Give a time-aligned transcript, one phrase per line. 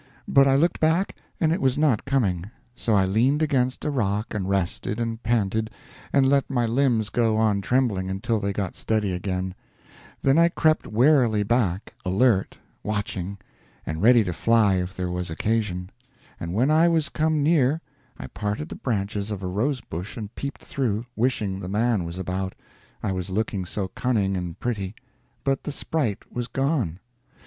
[0.27, 4.33] But I looked back, and it was not coming; so I leaned against a rock
[4.33, 5.69] and rested and panted,
[6.11, 9.53] and let my limbs go on trembling until they got steady again;
[10.23, 13.37] then I crept warily back, alert, watching,
[13.85, 15.91] and ready to fly if there was occasion;
[16.39, 17.79] and when I was come near,
[18.17, 22.17] I parted the branches of a rose bush and peeped through wishing the man was
[22.17, 22.55] about,
[23.03, 24.95] I was looking so cunning and pretty
[25.43, 26.97] but the sprite was gone.